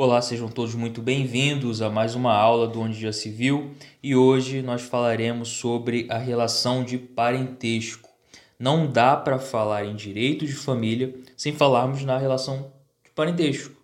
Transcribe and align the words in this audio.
Olá, 0.00 0.22
sejam 0.22 0.48
todos 0.48 0.76
muito 0.76 1.02
bem-vindos 1.02 1.82
a 1.82 1.90
mais 1.90 2.14
uma 2.14 2.32
aula 2.32 2.68
do 2.68 2.80
Onde 2.80 3.00
Já 3.00 3.12
Se 3.12 3.30
Viu 3.30 3.72
e 4.00 4.14
hoje 4.14 4.62
nós 4.62 4.82
falaremos 4.82 5.48
sobre 5.48 6.06
a 6.08 6.16
relação 6.16 6.84
de 6.84 6.96
parentesco. 6.96 8.08
Não 8.56 8.86
dá 8.86 9.16
para 9.16 9.40
falar 9.40 9.84
em 9.84 9.96
direito 9.96 10.46
de 10.46 10.52
família 10.52 11.12
sem 11.36 11.52
falarmos 11.52 12.04
na 12.04 12.16
relação 12.16 12.72
de 13.02 13.10
parentesco, 13.10 13.74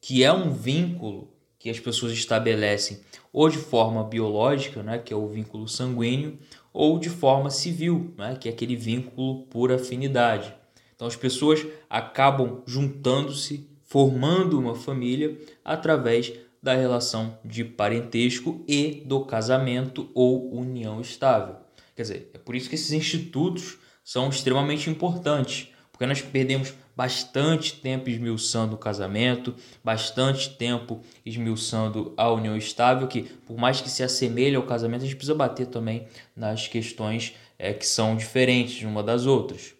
que 0.00 0.22
é 0.22 0.32
um 0.32 0.52
vínculo 0.52 1.32
que 1.58 1.68
as 1.68 1.80
pessoas 1.80 2.12
estabelecem 2.12 3.00
ou 3.32 3.48
de 3.48 3.58
forma 3.58 4.04
biológica, 4.04 4.84
né, 4.84 4.98
que 4.98 5.12
é 5.12 5.16
o 5.16 5.26
vínculo 5.26 5.66
sanguíneo, 5.66 6.38
ou 6.72 6.96
de 6.96 7.10
forma 7.10 7.50
civil, 7.50 8.14
né, 8.16 8.36
que 8.40 8.48
é 8.48 8.52
aquele 8.52 8.76
vínculo 8.76 9.42
por 9.46 9.72
afinidade. 9.72 10.54
Então 10.94 11.08
as 11.08 11.16
pessoas 11.16 11.66
acabam 11.90 12.62
juntando-se 12.68 13.74
formando 13.96 14.60
uma 14.60 14.74
família 14.74 15.38
através 15.64 16.30
da 16.62 16.74
relação 16.74 17.38
de 17.42 17.64
parentesco 17.64 18.62
e 18.68 19.02
do 19.06 19.24
casamento 19.24 20.10
ou 20.14 20.54
união 20.54 21.00
estável. 21.00 21.56
Quer 21.94 22.02
dizer, 22.02 22.30
é 22.34 22.36
por 22.36 22.54
isso 22.54 22.68
que 22.68 22.74
esses 22.74 22.92
institutos 22.92 23.78
são 24.04 24.28
extremamente 24.28 24.90
importantes, 24.90 25.72
porque 25.90 26.04
nós 26.04 26.20
perdemos 26.20 26.74
bastante 26.94 27.80
tempo 27.80 28.10
esmiuçando 28.10 28.74
o 28.74 28.78
casamento, 28.78 29.54
bastante 29.82 30.50
tempo 30.50 31.00
esmiuçando 31.24 32.12
a 32.18 32.30
união 32.30 32.54
estável, 32.54 33.08
que 33.08 33.22
por 33.22 33.56
mais 33.56 33.80
que 33.80 33.88
se 33.88 34.02
assemelhe 34.02 34.56
ao 34.56 34.64
casamento, 34.64 35.04
a 35.04 35.06
gente 35.06 35.16
precisa 35.16 35.34
bater 35.34 35.68
também 35.68 36.06
nas 36.36 36.68
questões 36.68 37.32
é, 37.58 37.72
que 37.72 37.86
são 37.86 38.14
diferentes 38.14 38.84
uma 38.84 39.02
das 39.02 39.24
outras. 39.24 39.72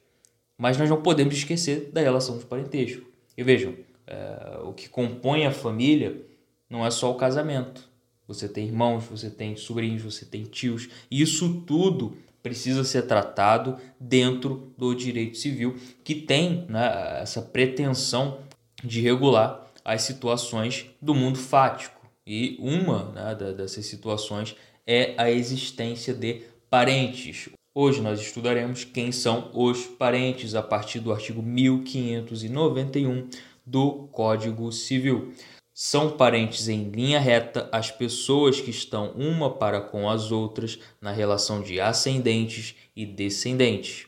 Mas 0.56 0.78
nós 0.78 0.88
não 0.88 1.02
podemos 1.02 1.34
esquecer 1.34 1.90
da 1.92 2.00
relação 2.00 2.38
de 2.38 2.46
parentesco. 2.46 3.04
E 3.36 3.42
vejam, 3.42 3.74
é, 4.06 4.60
o 4.62 4.72
que 4.72 4.88
compõe 4.88 5.46
a 5.46 5.50
família 5.50 6.20
não 6.68 6.84
é 6.84 6.90
só 6.90 7.10
o 7.10 7.16
casamento. 7.16 7.88
Você 8.28 8.48
tem 8.48 8.66
irmãos, 8.66 9.04
você 9.04 9.30
tem 9.30 9.56
sobrinhos, 9.56 10.02
você 10.02 10.24
tem 10.24 10.44
tios. 10.44 10.88
Isso 11.10 11.62
tudo 11.66 12.16
precisa 12.42 12.84
ser 12.84 13.02
tratado 13.02 13.76
dentro 13.98 14.72
do 14.76 14.94
direito 14.94 15.36
civil, 15.36 15.76
que 16.04 16.14
tem 16.14 16.64
né, 16.68 17.20
essa 17.20 17.42
pretensão 17.42 18.38
de 18.84 19.00
regular 19.00 19.66
as 19.84 20.02
situações 20.02 20.86
do 21.00 21.14
mundo 21.14 21.38
fático. 21.38 22.00
E 22.26 22.56
uma 22.60 23.04
né, 23.12 23.34
dessas 23.52 23.86
situações 23.86 24.56
é 24.86 25.14
a 25.16 25.30
existência 25.30 26.12
de 26.12 26.42
parentes. 26.68 27.48
Hoje 27.74 28.00
nós 28.00 28.20
estudaremos 28.20 28.84
quem 28.84 29.12
são 29.12 29.50
os 29.52 29.84
parentes 29.84 30.54
a 30.54 30.62
partir 30.62 30.98
do 30.98 31.12
artigo 31.12 31.42
1591 31.42 33.28
do 33.66 34.06
Código 34.12 34.70
Civil. 34.70 35.34
São 35.74 36.16
parentes 36.16 36.68
em 36.68 36.88
linha 36.88 37.20
reta 37.20 37.68
as 37.70 37.90
pessoas 37.90 38.60
que 38.60 38.70
estão 38.70 39.10
uma 39.10 39.50
para 39.50 39.80
com 39.80 40.08
as 40.08 40.30
outras 40.32 40.78
na 41.00 41.12
relação 41.12 41.60
de 41.60 41.80
ascendentes 41.80 42.74
e 42.94 43.04
descendentes. 43.04 44.06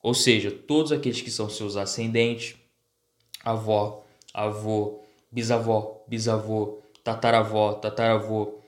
Ou 0.00 0.14
seja, 0.14 0.50
todos 0.50 0.92
aqueles 0.92 1.20
que 1.20 1.30
são 1.30 1.50
seus 1.50 1.76
ascendentes, 1.76 2.54
avó, 3.44 4.04
avô, 4.32 5.02
bisavó, 5.32 6.04
bisavô, 6.06 6.80
tataravó, 7.02 7.72
tataravô, 7.72 8.60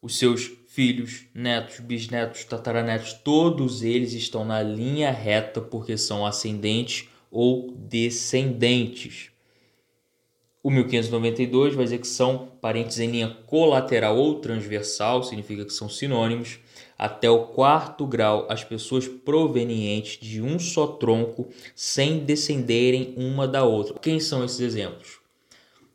os 0.00 0.18
seus 0.18 0.50
filhos, 0.66 1.26
netos, 1.32 1.78
bisnetos, 1.78 2.44
tataranetos, 2.44 3.12
todos 3.12 3.82
eles 3.82 4.12
estão 4.12 4.44
na 4.44 4.62
linha 4.62 5.10
reta 5.10 5.60
porque 5.60 5.96
são 5.96 6.26
ascendentes 6.26 7.08
ou 7.32 7.72
descendentes. 7.72 9.32
O 10.62 10.70
1592 10.70 11.74
vai 11.74 11.84
dizer 11.84 11.98
que 11.98 12.06
são 12.06 12.52
parentes 12.60 13.00
em 13.00 13.10
linha 13.10 13.36
colateral 13.46 14.16
ou 14.16 14.36
transversal, 14.38 15.24
significa 15.24 15.64
que 15.64 15.72
são 15.72 15.88
sinônimos. 15.88 16.60
Até 16.96 17.28
o 17.28 17.46
quarto 17.46 18.06
grau, 18.06 18.46
as 18.48 18.62
pessoas 18.62 19.08
provenientes 19.08 20.20
de 20.20 20.40
um 20.40 20.60
só 20.60 20.86
tronco, 20.86 21.48
sem 21.74 22.20
descenderem 22.20 23.12
uma 23.16 23.48
da 23.48 23.64
outra. 23.64 23.98
Quem 23.98 24.20
são 24.20 24.44
esses 24.44 24.60
exemplos? 24.60 25.18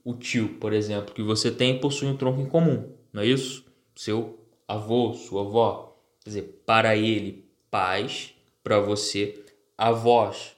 O 0.04 0.14
tio, 0.14 0.58
por 0.60 0.74
exemplo, 0.74 1.14
que 1.14 1.24
você 1.24 1.50
tem, 1.50 1.80
possui 1.80 2.10
um 2.10 2.18
tronco 2.18 2.42
em 2.42 2.46
comum, 2.46 2.92
não 3.14 3.22
é 3.22 3.26
isso? 3.26 3.64
Seu 3.96 4.38
avô, 4.68 5.14
sua 5.14 5.44
avó. 5.44 5.98
Quer 6.24 6.30
dizer, 6.30 6.62
para 6.66 6.98
ele, 6.98 7.46
pais, 7.72 8.34
para 8.62 8.82
você, 8.82 9.46
avós. 9.78 10.57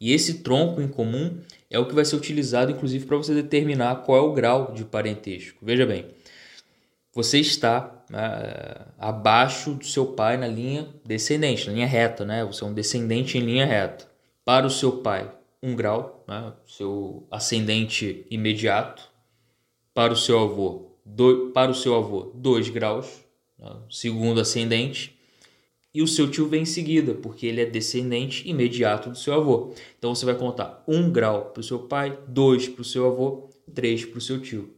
E 0.00 0.12
esse 0.12 0.42
tronco 0.42 0.80
em 0.80 0.88
comum 0.88 1.40
é 1.70 1.78
o 1.78 1.86
que 1.86 1.94
vai 1.94 2.04
ser 2.04 2.16
utilizado, 2.16 2.70
inclusive, 2.70 3.04
para 3.04 3.16
você 3.16 3.34
determinar 3.34 3.96
qual 4.02 4.18
é 4.18 4.20
o 4.20 4.32
grau 4.32 4.72
de 4.72 4.84
parentesco. 4.84 5.58
Veja 5.60 5.84
bem, 5.84 6.06
você 7.12 7.40
está 7.40 8.04
né, 8.08 8.86
abaixo 8.96 9.74
do 9.74 9.84
seu 9.84 10.06
pai 10.06 10.36
na 10.36 10.46
linha 10.46 10.88
descendente, 11.04 11.66
na 11.66 11.72
linha 11.72 11.86
reta, 11.86 12.24
né? 12.24 12.44
Você 12.44 12.62
é 12.62 12.66
um 12.66 12.72
descendente 12.72 13.36
em 13.36 13.40
linha 13.40 13.66
reta. 13.66 14.06
Para 14.44 14.66
o 14.66 14.70
seu 14.70 14.98
pai, 14.98 15.30
um 15.60 15.74
grau, 15.74 16.24
né? 16.28 16.52
seu 16.66 17.26
ascendente 17.30 18.24
imediato. 18.30 19.02
Para 19.92 20.12
o 20.12 20.16
seu 20.16 20.38
avô, 20.38 20.92
do, 21.04 21.50
para 21.50 21.72
o 21.72 21.74
seu 21.74 21.96
avô, 21.96 22.30
dois 22.34 22.68
graus, 22.68 23.24
né? 23.58 23.72
segundo 23.90 24.40
ascendente 24.40 25.17
e 25.94 26.02
o 26.02 26.06
seu 26.06 26.30
tio 26.30 26.48
vem 26.48 26.62
em 26.62 26.66
seguida, 26.66 27.14
porque 27.14 27.46
ele 27.46 27.60
é 27.60 27.64
descendente 27.64 28.48
imediato 28.48 29.10
do 29.10 29.18
seu 29.18 29.34
avô. 29.34 29.72
Então 29.98 30.14
você 30.14 30.24
vai 30.24 30.34
contar 30.34 30.84
um 30.86 31.10
grau 31.10 31.46
para 31.46 31.60
o 31.60 31.64
seu 31.64 31.80
pai, 31.80 32.18
dois 32.28 32.68
para 32.68 32.82
o 32.82 32.84
seu 32.84 33.06
avô, 33.06 33.48
três 33.74 34.04
para 34.04 34.18
o 34.18 34.20
seu 34.20 34.40
tio. 34.40 34.74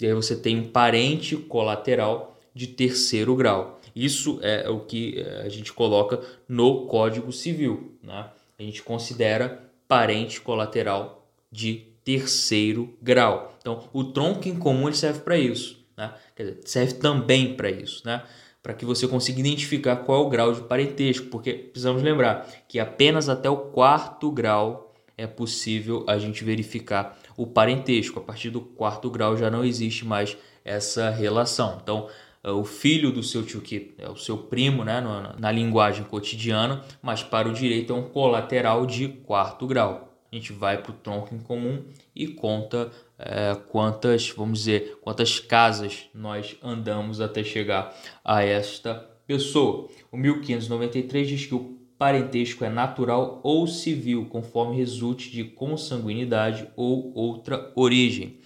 E 0.00 0.06
aí 0.06 0.12
você 0.12 0.36
tem 0.36 0.58
um 0.58 0.68
parente 0.68 1.36
colateral 1.36 2.38
de 2.54 2.66
terceiro 2.66 3.34
grau. 3.34 3.80
Isso 3.94 4.38
é 4.42 4.68
o 4.68 4.80
que 4.80 5.20
é, 5.20 5.42
a 5.42 5.48
gente 5.48 5.72
coloca 5.72 6.20
no 6.48 6.86
Código 6.86 7.32
Civil. 7.32 7.96
Né? 8.02 8.28
A 8.58 8.62
gente 8.62 8.82
considera 8.82 9.62
parente 9.86 10.40
colateral 10.40 11.28
de 11.50 11.86
terceiro 12.04 12.92
grau. 13.00 13.56
Então, 13.60 13.88
o 13.92 14.04
tronco 14.04 14.48
em 14.48 14.56
comum 14.56 14.92
serve 14.92 15.20
para 15.20 15.38
isso. 15.38 15.84
Né? 15.96 16.12
Dizer, 16.36 16.60
serve 16.64 16.94
também 16.94 17.54
para 17.54 17.70
isso. 17.70 18.02
Né? 18.04 18.22
Para 18.64 18.72
que 18.72 18.86
você 18.86 19.06
consiga 19.06 19.40
identificar 19.40 19.94
qual 19.96 20.22
é 20.22 20.26
o 20.26 20.30
grau 20.30 20.50
de 20.54 20.62
parentesco, 20.62 21.26
porque 21.26 21.52
precisamos 21.52 22.02
lembrar 22.02 22.48
que 22.66 22.80
apenas 22.80 23.28
até 23.28 23.50
o 23.50 23.58
quarto 23.58 24.30
grau 24.30 24.94
é 25.18 25.26
possível 25.26 26.02
a 26.08 26.16
gente 26.16 26.42
verificar 26.42 27.14
o 27.36 27.46
parentesco. 27.46 28.18
A 28.18 28.22
partir 28.22 28.48
do 28.48 28.62
quarto 28.62 29.10
grau 29.10 29.36
já 29.36 29.50
não 29.50 29.62
existe 29.66 30.06
mais 30.06 30.34
essa 30.64 31.10
relação. 31.10 31.78
Então, 31.82 32.08
é, 32.42 32.50
o 32.50 32.64
filho 32.64 33.12
do 33.12 33.22
seu 33.22 33.44
tio, 33.44 33.60
que 33.60 33.94
é 33.98 34.08
o 34.08 34.16
seu 34.16 34.38
primo, 34.38 34.82
né, 34.82 34.98
na, 34.98 35.34
na 35.38 35.52
linguagem 35.52 36.02
cotidiana, 36.02 36.82
mas 37.02 37.22
para 37.22 37.46
o 37.46 37.52
direito 37.52 37.92
é 37.92 37.96
um 37.96 38.08
colateral 38.08 38.86
de 38.86 39.08
quarto 39.08 39.66
grau 39.66 40.13
a 40.34 40.36
gente 40.36 40.52
vai 40.52 40.82
para 40.82 40.90
o 40.90 40.94
tronco 40.94 41.32
em 41.32 41.38
comum 41.38 41.84
e 42.14 42.26
conta 42.26 42.90
é, 43.16 43.54
quantas, 43.68 44.30
vamos 44.30 44.58
dizer, 44.58 44.98
quantas 45.00 45.38
casas 45.38 46.08
nós 46.12 46.56
andamos 46.60 47.20
até 47.20 47.44
chegar 47.44 47.96
a 48.24 48.42
esta 48.42 48.94
pessoa. 49.28 49.88
O 50.10 50.16
1593 50.16 51.28
diz 51.28 51.46
que 51.46 51.54
o 51.54 51.78
parentesco 51.96 52.64
é 52.64 52.68
natural 52.68 53.40
ou 53.44 53.64
civil, 53.68 54.26
conforme 54.26 54.76
resulte 54.76 55.30
de 55.30 55.44
consanguinidade 55.44 56.68
ou 56.74 57.12
outra 57.14 57.70
origem. 57.76 58.40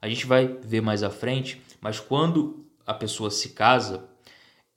A 0.00 0.08
gente 0.08 0.26
vai 0.26 0.46
ver 0.46 0.80
mais 0.80 1.02
à 1.02 1.10
frente, 1.10 1.60
mas 1.80 1.98
quando 1.98 2.64
a 2.86 2.94
pessoa 2.94 3.32
se 3.32 3.48
casa, 3.48 4.08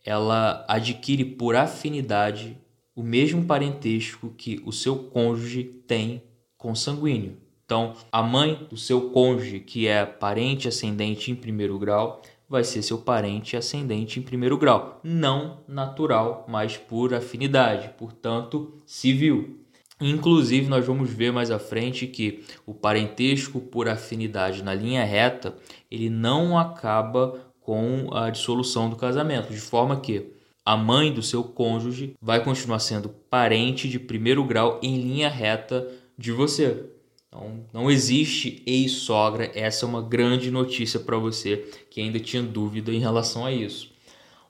ela 0.04 0.66
adquire 0.68 1.26
por 1.26 1.56
afinidade 1.56 2.58
o 2.96 3.04
mesmo 3.04 3.46
parentesco 3.46 4.34
que 4.36 4.60
o 4.66 4.72
seu 4.72 4.96
cônjuge 4.96 5.64
tem 5.64 6.24
consanguíneo. 6.66 7.38
Então, 7.64 7.94
a 8.12 8.24
mãe 8.24 8.66
do 8.68 8.76
seu 8.76 9.12
cônjuge, 9.12 9.60
que 9.60 9.88
é 9.88 10.04
parente 10.04 10.68
ascendente 10.68 11.32
em 11.32 11.36
primeiro 11.36 11.78
grau, 11.78 12.24
vai 12.50 12.64
ser 12.64 12.82
seu 12.82 12.98
parente 12.98 13.56
ascendente 13.56 14.20
em 14.20 14.24
primeiro 14.24 14.58
grau, 14.58 15.00
não 15.04 15.60
natural, 15.68 16.44
mas 16.48 16.76
por 16.76 17.14
afinidade, 17.14 17.92
portanto, 18.00 18.74
civil. 18.84 19.60
Inclusive, 20.02 20.68
nós 20.68 20.86
vamos 20.86 21.12
ver 21.12 21.32
mais 21.32 21.52
à 21.52 21.60
frente 21.60 22.08
que 22.08 22.44
o 22.66 22.74
parentesco 22.74 23.60
por 23.60 23.88
afinidade 23.88 24.64
na 24.64 24.74
linha 24.74 25.04
reta, 25.04 25.56
ele 25.90 26.10
não 26.10 26.58
acaba 26.58 27.40
com 27.62 28.10
a 28.12 28.32
dissolução 28.32 28.90
do 28.90 28.96
casamento, 28.96 29.54
de 29.54 29.62
forma 29.62 30.00
que 30.00 30.32
a 30.66 30.76
mãe 30.76 31.14
do 31.14 31.22
seu 31.22 31.44
cônjuge 31.44 32.16
vai 32.20 32.44
continuar 32.44 32.80
sendo 32.80 33.10
parente 33.10 33.88
de 33.88 34.00
primeiro 34.00 34.44
grau 34.44 34.80
em 34.82 35.00
linha 35.00 35.30
reta 35.30 35.88
de 36.18 36.32
você. 36.32 36.86
Então, 37.28 37.66
não 37.74 37.92
existe 37.92 38.64
ex-sogra. 38.66 39.52
Essa 39.54 39.86
é 39.86 39.90
uma 39.90 40.02
grande 40.02 40.50
notícia 40.50 41.00
para 41.00 41.18
você 41.18 41.66
que 41.90 42.00
ainda 42.00 42.20
tinha 42.20 42.42
dúvida 42.42 42.92
em 42.94 43.00
relação 43.00 43.46
a 43.46 43.52
isso. 43.52 43.94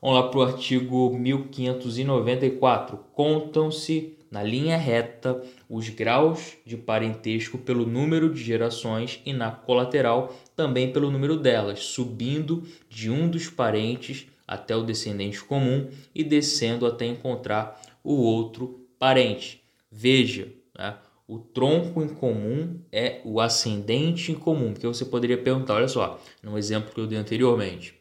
Vamos 0.02 0.20
lá 0.20 0.28
para 0.30 0.40
o 0.40 0.44
artigo 0.44 1.18
1594. 1.18 3.00
Contam-se 3.12 4.16
na 4.30 4.44
linha 4.44 4.78
reta 4.78 5.42
os 5.70 5.90
graus 5.90 6.58
de 6.66 6.78
parentesco 6.78 7.58
pelo 7.58 7.86
número 7.86 8.32
de 8.32 8.44
gerações 8.44 9.20
e 9.26 9.34
na 9.34 9.50
colateral 9.50 10.36
também 10.56 10.92
pelo 10.92 11.10
número 11.10 11.38
delas, 11.38 11.80
subindo 11.80 12.64
de 12.90 13.10
um 13.10 13.28
dos 13.28 13.50
parentes 13.50 14.28
até 14.48 14.76
o 14.76 14.84
descendente 14.84 15.44
comum 15.44 15.88
e 16.14 16.24
descendo 16.24 16.86
até 16.86 17.06
encontrar 17.06 17.82
o 18.04 18.14
outro 18.14 18.86
parente. 19.00 19.64
Veja, 19.92 20.50
né? 20.78 20.96
O 21.28 21.40
tronco 21.40 22.04
em 22.04 22.10
comum 22.10 22.80
é 22.92 23.22
o 23.26 23.40
ascendente 23.40 24.32
em 24.32 24.36
comum, 24.36 24.74
porque 24.74 24.88
você 24.88 25.04
poderia 25.04 25.38
perguntar, 25.38 25.76
olha 25.76 25.88
só, 25.88 26.20
no 26.44 26.58
exemplo 26.58 26.94
que 26.94 27.00
eu 27.00 27.08
dei 27.08 27.18
anteriormente, 27.18 27.96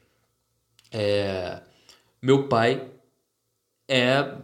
é, 0.93 1.63
meu 2.21 2.49
pai 2.49 2.91
é 3.89 4.37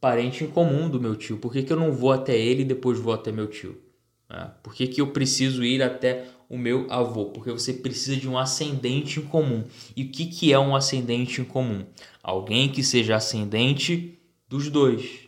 parente 0.00 0.44
em 0.44 0.48
comum 0.48 0.88
do 0.88 1.00
meu 1.00 1.16
tio, 1.16 1.38
por 1.38 1.52
que, 1.52 1.62
que 1.62 1.72
eu 1.72 1.78
não 1.78 1.92
vou 1.92 2.12
até 2.12 2.36
ele 2.38 2.62
e 2.62 2.66
depois 2.66 2.98
vou 2.98 3.12
até 3.12 3.30
meu 3.30 3.46
tio? 3.46 3.80
É, 4.28 4.50
por 4.62 4.74
que, 4.74 4.86
que 4.86 5.00
eu 5.00 5.08
preciso 5.08 5.62
ir 5.62 5.82
até 5.82 6.26
o 6.48 6.56
meu 6.56 6.86
avô? 6.90 7.26
Porque 7.26 7.50
você 7.50 7.72
precisa 7.72 8.16
de 8.16 8.28
um 8.28 8.38
ascendente 8.38 9.20
em 9.20 9.24
comum. 9.24 9.64
E 9.94 10.02
o 10.02 10.08
que, 10.08 10.26
que 10.26 10.52
é 10.52 10.58
um 10.58 10.74
ascendente 10.74 11.40
em 11.40 11.44
comum? 11.44 11.84
Alguém 12.22 12.70
que 12.70 12.82
seja 12.82 13.16
ascendente 13.16 14.18
dos 14.48 14.70
dois. 14.70 15.23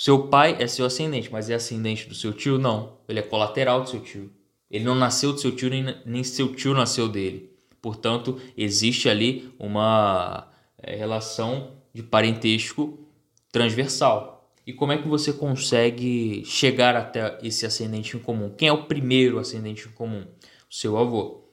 Seu 0.00 0.28
pai 0.28 0.56
é 0.58 0.66
seu 0.66 0.86
ascendente, 0.86 1.30
mas 1.30 1.50
é 1.50 1.54
ascendente 1.54 2.08
do 2.08 2.14
seu 2.14 2.32
tio? 2.32 2.56
Não. 2.56 2.96
Ele 3.06 3.18
é 3.18 3.22
colateral 3.22 3.82
do 3.82 3.90
seu 3.90 4.00
tio. 4.00 4.32
Ele 4.70 4.82
não 4.82 4.94
nasceu 4.94 5.30
do 5.30 5.38
seu 5.38 5.54
tio, 5.54 5.68
nem, 5.68 5.94
nem 6.06 6.24
seu 6.24 6.54
tio 6.54 6.72
nasceu 6.72 7.06
dele. 7.06 7.52
Portanto, 7.82 8.40
existe 8.56 9.10
ali 9.10 9.52
uma 9.58 10.50
é, 10.82 10.96
relação 10.96 11.72
de 11.92 12.02
parentesco 12.02 12.98
transversal. 13.52 14.50
E 14.66 14.72
como 14.72 14.92
é 14.92 14.96
que 14.96 15.06
você 15.06 15.34
consegue 15.34 16.46
chegar 16.46 16.96
até 16.96 17.38
esse 17.42 17.66
ascendente 17.66 18.16
em 18.16 18.20
comum? 18.20 18.48
Quem 18.56 18.68
é 18.68 18.72
o 18.72 18.84
primeiro 18.84 19.38
ascendente 19.38 19.86
em 19.86 19.92
comum? 19.92 20.22
O 20.22 20.74
seu 20.74 20.96
avô, 20.96 21.44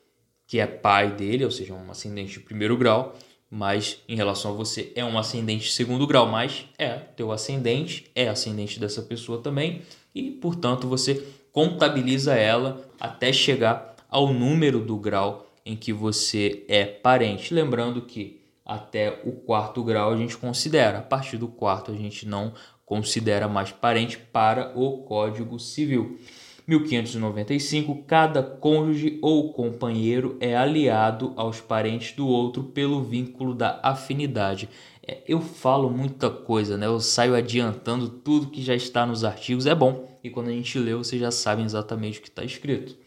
que 0.47 0.57
é 0.57 0.65
pai 0.65 1.11
dele, 1.11 1.43
ou 1.43 1.51
seja, 1.51 1.73
um 1.73 1.91
ascendente 1.91 2.31
de 2.31 2.39
primeiro 2.39 2.77
grau, 2.77 3.13
mas 3.49 4.01
em 4.07 4.15
relação 4.15 4.51
a 4.51 4.53
você 4.53 4.91
é 4.95 5.03
um 5.03 5.17
ascendente 5.17 5.65
de 5.65 5.71
segundo 5.71 6.05
grau, 6.05 6.27
mas 6.27 6.65
é 6.77 6.93
teu 6.93 7.31
ascendente, 7.31 8.09
é 8.13 8.27
ascendente 8.27 8.79
dessa 8.79 9.01
pessoa 9.01 9.41
também, 9.41 9.81
e 10.13 10.31
portanto 10.31 10.87
você 10.87 11.25
contabiliza 11.51 12.35
ela 12.35 12.85
até 12.99 13.31
chegar 13.31 13.95
ao 14.09 14.33
número 14.33 14.79
do 14.79 14.97
grau 14.97 15.47
em 15.65 15.75
que 15.75 15.91
você 15.91 16.63
é 16.67 16.85
parente. 16.85 17.53
Lembrando 17.53 18.01
que 18.01 18.41
até 18.65 19.21
o 19.25 19.31
quarto 19.31 19.83
grau 19.83 20.11
a 20.11 20.17
gente 20.17 20.37
considera, 20.37 20.99
a 20.99 21.01
partir 21.01 21.37
do 21.37 21.47
quarto 21.47 21.91
a 21.91 21.95
gente 21.95 22.27
não 22.27 22.53
considera 22.85 23.47
mais 23.47 23.71
parente 23.71 24.17
para 24.17 24.71
o 24.77 24.99
Código 24.99 25.59
Civil. 25.59 26.19
1595, 26.67 28.03
cada 28.05 28.43
cônjuge 28.43 29.17
ou 29.21 29.53
companheiro 29.53 30.35
é 30.41 30.55
aliado 30.55 31.31
aos 31.37 31.61
parentes 31.61 32.13
do 32.13 32.27
outro 32.27 32.61
pelo 32.63 33.01
vínculo 33.01 33.55
da 33.55 33.79
afinidade. 33.81 34.67
É, 35.07 35.19
eu 35.25 35.39
falo 35.39 35.89
muita 35.89 36.29
coisa, 36.29 36.77
né? 36.77 36.85
Eu 36.85 36.99
saio 36.99 37.35
adiantando 37.35 38.09
tudo 38.09 38.51
que 38.51 38.61
já 38.61 38.75
está 38.75 39.05
nos 39.05 39.23
artigos. 39.23 39.65
É 39.65 39.73
bom, 39.73 40.09
e 40.21 40.29
quando 40.29 40.49
a 40.49 40.51
gente 40.51 40.77
lê, 40.77 40.93
vocês 40.93 41.21
já 41.21 41.31
sabem 41.31 41.63
exatamente 41.63 42.19
o 42.19 42.21
que 42.21 42.27
está 42.27 42.43
escrito. 42.43 42.97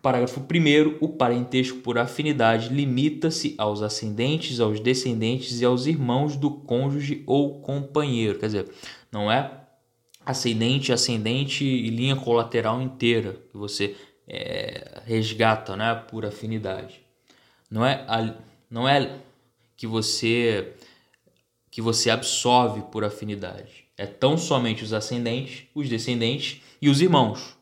Parágrafo 0.00 0.38
1. 0.40 0.98
O 1.00 1.08
parentesco 1.08 1.78
por 1.78 1.98
afinidade 1.98 2.68
limita-se 2.68 3.56
aos 3.58 3.82
ascendentes, 3.82 4.60
aos 4.60 4.78
descendentes 4.78 5.60
e 5.60 5.64
aos 5.64 5.86
irmãos 5.86 6.36
do 6.36 6.48
cônjuge 6.48 7.24
ou 7.26 7.60
companheiro. 7.60 8.38
Quer 8.38 8.46
dizer, 8.46 8.70
não 9.10 9.28
é 9.28 9.65
ascendente, 10.26 10.92
ascendente 10.92 11.64
e 11.64 11.88
linha 11.88 12.16
colateral 12.16 12.82
inteira 12.82 13.40
que 13.48 13.56
você 13.56 13.96
é, 14.26 15.00
resgata 15.06 15.76
né, 15.76 15.94
por 15.94 16.26
afinidade. 16.26 17.00
Não 17.70 17.86
é, 17.86 18.04
a, 18.08 18.34
não 18.68 18.88
é 18.88 19.20
que 19.76 19.86
você 19.86 20.74
que 21.70 21.82
você 21.82 22.08
absorve 22.08 22.80
por 22.90 23.04
afinidade. 23.04 23.84
É 23.98 24.06
tão 24.06 24.38
somente 24.38 24.82
os 24.82 24.94
ascendentes, 24.94 25.64
os 25.74 25.88
descendentes 25.88 26.62
e 26.80 26.88
os 26.88 27.02
irmãos. 27.02 27.54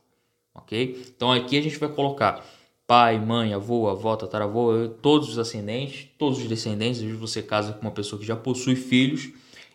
Ok? 0.54 1.04
Então 1.14 1.32
aqui 1.32 1.58
a 1.58 1.62
gente 1.62 1.78
vai 1.78 1.88
colocar 1.88 2.46
pai, 2.86 3.18
mãe, 3.18 3.52
avô, 3.52 3.88
avó, 3.88 4.14
tataravô, 4.14 4.88
todos 5.02 5.30
os 5.30 5.38
ascendentes, 5.38 6.08
todos 6.16 6.38
os 6.38 6.46
descendentes. 6.46 7.00
Vezes 7.00 7.18
você 7.18 7.42
casa 7.42 7.72
com 7.72 7.80
uma 7.80 7.90
pessoa 7.90 8.20
que 8.20 8.26
já 8.26 8.36
possui 8.36 8.76
filhos. 8.76 9.30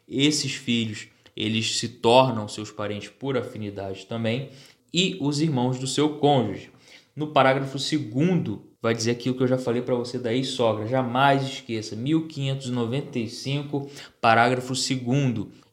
Esses 0.07 0.53
filhos 0.53 1.09
eles 1.39 1.80
se 1.80 1.88
tornam 1.88 2.47
seus 2.50 2.69
parentes 2.69 3.09
por 3.09 3.38
afinidade 3.38 4.06
também, 4.06 4.50
e 4.94 5.18
os 5.21 5.39
irmãos 5.39 5.80
do 5.80 5.88
seu 5.88 6.18
cônjuge. 6.18 6.69
No 7.15 7.27
parágrafo 7.27 7.77
2 7.77 8.59
vai 8.81 8.94
dizer 8.94 9.12
aquilo 9.12 9.36
que 9.36 9.44
eu 9.44 9.47
já 9.47 9.57
falei 9.57 9.81
para 9.81 9.95
você 9.95 10.19
daí, 10.19 10.44
sogra. 10.44 10.86
Jamais 10.86 11.44
esqueça, 11.44 11.95
1595, 11.95 13.89
parágrafo 14.19 14.74
2 14.74 14.80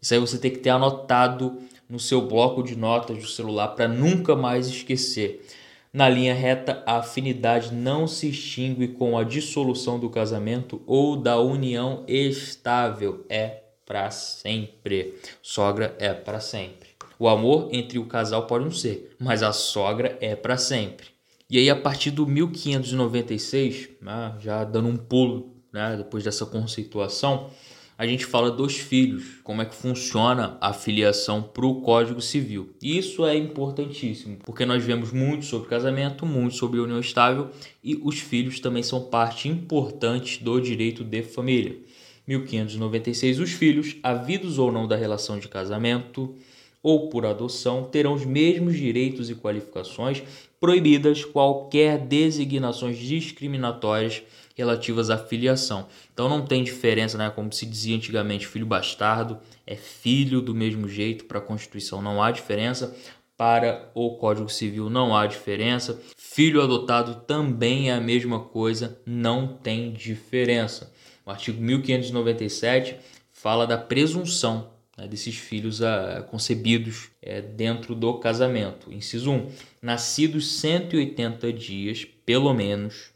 Isso 0.01 0.15
aí 0.15 0.21
você 0.21 0.39
tem 0.39 0.53
que 0.53 0.59
ter 0.59 0.71
anotado 0.71 1.59
no 1.89 1.99
seu 1.99 2.27
bloco 2.27 2.63
de 2.63 2.77
notas 2.77 3.19
do 3.19 3.27
celular 3.27 3.69
para 3.69 3.89
nunca 3.89 4.37
mais 4.37 4.69
esquecer. 4.69 5.45
Na 5.93 6.09
linha 6.09 6.35
reta, 6.35 6.83
a 6.87 6.99
afinidade 6.99 7.73
não 7.73 8.07
se 8.07 8.29
extingue 8.29 8.89
com 8.89 9.17
a 9.17 9.25
dissolução 9.25 9.99
do 9.99 10.11
casamento 10.11 10.83
ou 10.87 11.17
da 11.17 11.41
união 11.41 12.05
estável. 12.07 13.25
É 13.29 13.66
para 13.87 14.11
sempre. 14.11 15.15
Sogra 15.41 15.97
é 15.99 16.13
para 16.13 16.41
sempre. 16.41 16.89
O 17.19 17.29
amor 17.29 17.71
entre 17.73 17.99
o 17.99 18.05
casal 18.05 18.47
pode 18.47 18.65
não 18.65 18.73
ser, 18.73 19.17
mas 19.19 19.43
a 19.43 19.53
sogra 19.53 20.19
é 20.21 20.37
para 20.37 20.59
sempre. 20.59 21.07
E 21.49 21.57
aí, 21.57 21.71
a 21.71 21.77
partir 21.77 22.11
do 22.11 22.27
1596, 22.27 23.91
né, 24.03 24.35
já 24.41 24.65
dando 24.65 24.89
um 24.89 24.97
pulo 24.97 25.55
né, 25.73 25.95
depois 25.97 26.25
dessa 26.25 26.45
conceituação, 26.45 27.51
a 27.99 28.07
gente 28.07 28.27
fala 28.27 28.51
dos 28.51 28.77
filhos, 28.77 29.41
como 29.43 29.63
é 29.63 29.65
que 29.65 29.75
funciona 29.75 30.59
a 30.61 30.75
filiação 30.75 31.43
para 31.43 31.65
o 31.65 31.81
Código 31.81 32.21
Civil. 32.21 32.75
Isso 32.83 33.25
é 33.25 33.35
importantíssimo, 33.35 34.39
porque 34.45 34.67
nós 34.67 34.85
vemos 34.85 35.13
muito 35.13 35.47
sobre 35.47 35.71
casamento, 35.71 36.27
muito 36.27 36.57
sobre 36.57 36.79
união 36.79 37.01
estável 37.01 37.49
e 37.83 37.99
os 38.05 38.19
filhos 38.19 38.61
também 38.61 38.83
são 38.83 39.05
parte 39.05 39.49
importante 39.49 40.45
do 40.45 40.61
direito 40.61 41.03
de 41.03 41.23
família. 41.23 41.79
1596, 42.27 43.41
os 43.41 43.53
filhos, 43.53 43.97
havidos 44.03 44.59
ou 44.59 44.73
não 44.73 44.87
da 44.87 44.97
relação 44.97 45.39
de 45.39 45.49
casamento 45.49 46.35
ou 46.83 47.09
por 47.09 47.27
adoção, 47.27 47.85
terão 47.85 48.15
os 48.15 48.25
mesmos 48.25 48.77
direitos 48.77 49.29
e 49.29 49.35
qualificações, 49.35 50.23
proibidas 50.61 51.25
qualquer 51.25 51.99
designações 51.99 52.97
discriminatórias 52.99 54.23
relativas 54.57 55.11
à 55.11 55.19
filiação. 55.19 55.87
Então 56.13 56.29
não 56.29 56.47
tem 56.47 56.65
diferença, 56.65 57.19
né? 57.19 57.31
Como 57.31 57.53
se 57.53 57.67
dizia 57.67 57.97
antigamente, 57.97 58.47
filho 58.47 58.65
bastardo 58.65 59.39
é 59.67 59.77
filho 59.77 60.41
do 60.41 60.55
mesmo 60.55 60.89
jeito 60.89 61.25
para 61.27 61.39
a 61.39 61.43
Constituição, 61.43 62.01
não 62.01 62.23
há 62.23 62.31
diferença. 62.31 62.97
Para 63.37 63.91
o 63.95 64.17
Código 64.17 64.49
Civil 64.49 64.89
não 64.89 65.15
há 65.15 65.27
diferença. 65.27 66.01
Filho 66.17 66.63
adotado 66.63 67.17
também 67.27 67.91
é 67.91 67.95
a 67.95 68.01
mesma 68.01 68.41
coisa, 68.41 68.99
não 69.05 69.47
tem 69.47 69.93
diferença. 69.93 70.91
O 71.27 71.31
artigo 71.31 71.61
1597 71.61 72.97
fala 73.33 73.67
da 73.67 73.77
presunção 73.77 74.71
né, 74.97 75.09
desses 75.09 75.35
filhos 75.35 75.81
uh, 75.81 76.23
concebidos 76.31 77.11
é, 77.21 77.43
dentro 77.43 77.97
do 77.97 78.15
casamento. 78.15 78.93
Inciso 78.93 79.33
1. 79.33 79.51
Nascidos 79.83 80.61
180 80.61 81.53
dias, 81.53 82.07
pelo 82.25 82.55
menos, 82.55 83.11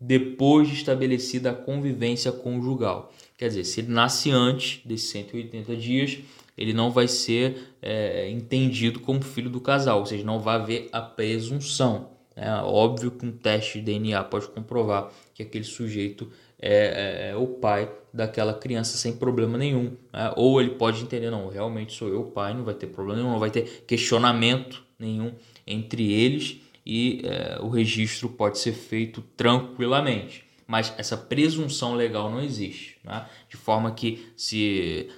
depois 0.00 0.68
de 0.68 0.74
estabelecida 0.74 1.50
a 1.50 1.54
convivência 1.54 2.30
conjugal. 2.30 3.12
Quer 3.36 3.48
dizer, 3.48 3.64
se 3.64 3.80
ele 3.80 3.92
nasce 3.92 4.30
antes 4.30 4.80
desses 4.84 5.10
180 5.10 5.76
dias, 5.76 6.18
ele 6.56 6.72
não 6.72 6.92
vai 6.92 7.08
ser 7.08 7.74
é, 7.82 8.30
entendido 8.30 9.00
como 9.00 9.20
filho 9.22 9.50
do 9.50 9.60
casal, 9.60 9.98
ou 9.98 10.06
seja, 10.06 10.24
não 10.24 10.38
vai 10.38 10.54
haver 10.54 10.88
a 10.92 11.02
presunção. 11.02 12.15
É 12.36 12.50
óbvio 12.62 13.10
que 13.10 13.24
um 13.24 13.32
teste 13.32 13.80
de 13.80 13.86
DNA 13.86 14.22
pode 14.24 14.46
comprovar 14.48 15.10
que 15.32 15.42
aquele 15.42 15.64
sujeito 15.64 16.30
é, 16.60 17.28
é, 17.28 17.30
é, 17.30 17.36
o 17.36 17.46
pai 17.46 17.90
daquela 18.12 18.52
criança 18.52 18.98
sem 18.98 19.14
problema 19.14 19.56
nenhum. 19.56 19.96
Né? 20.12 20.32
Ou 20.36 20.60
ele 20.60 20.70
pode 20.70 21.02
entender, 21.02 21.30
não, 21.30 21.48
realmente 21.48 21.94
sou 21.94 22.08
eu 22.08 22.20
o 22.20 22.30
pai, 22.30 22.52
não 22.52 22.62
vai 22.62 22.74
ter 22.74 22.88
problema 22.88 23.20
nenhum, 23.20 23.32
não 23.32 23.38
vai 23.38 23.50
ter 23.50 23.84
questionamento 23.86 24.84
nenhum 24.98 25.32
entre 25.66 26.12
eles 26.12 26.60
e 26.84 27.22
é, 27.24 27.58
o 27.60 27.68
registro 27.68 28.28
pode 28.28 28.58
ser 28.58 28.72
feito 28.72 29.22
tranquilamente. 29.34 30.44
Mas 30.66 30.92
essa 30.98 31.16
presunção 31.16 31.94
legal 31.94 32.30
não 32.30 32.42
existe, 32.42 32.98
né? 33.02 33.26
de 33.48 33.56
forma 33.56 33.92
que 33.92 34.30
se 34.36 35.08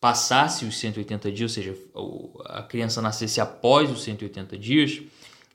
passasse 0.00 0.64
os 0.64 0.78
180 0.78 1.32
dias, 1.32 1.50
ou 1.50 1.54
seja, 1.54 1.76
a 2.44 2.62
criança 2.62 3.02
nascesse 3.02 3.40
após 3.40 3.90
os 3.90 4.02
180 4.02 4.56
dias, 4.58 5.02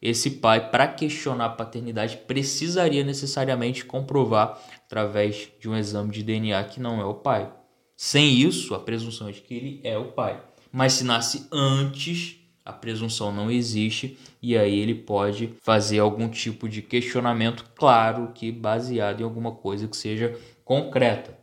esse 0.04 0.32
pai, 0.32 0.70
para 0.70 0.86
questionar 0.86 1.46
a 1.46 1.50
paternidade, 1.50 2.18
precisaria 2.28 3.06
necessariamente 3.06 3.86
comprovar 3.86 4.62
através 4.86 5.48
de 5.62 5.70
um 5.70 5.78
exame 5.78 6.12
de 6.12 6.22
DNA 6.22 6.62
que 6.66 6.82
não 6.82 7.00
é 7.00 7.06
o 7.06 7.14
pai. 7.14 7.50
Sem 7.96 8.34
isso, 8.34 8.76
a 8.76 8.80
presunção 8.80 9.30
é 9.30 9.32
de 9.32 9.40
que 9.40 9.54
ele 9.54 9.80
é 9.82 9.98
o 9.98 10.12
pai. 10.12 10.44
Mas 10.70 10.92
se 10.92 11.06
nasce 11.06 11.48
antes, 11.50 12.36
a 12.66 12.74
presunção 12.74 13.32
não 13.32 13.50
existe 13.50 14.18
e 14.42 14.58
aí 14.58 14.78
ele 14.78 14.94
pode 14.94 15.54
fazer 15.62 16.00
algum 16.00 16.28
tipo 16.28 16.68
de 16.68 16.82
questionamento, 16.82 17.64
claro 17.74 18.34
que 18.36 18.52
baseado 18.52 19.22
em 19.22 19.24
alguma 19.24 19.54
coisa 19.54 19.88
que 19.88 19.96
seja 19.96 20.38
concreta. 20.66 21.42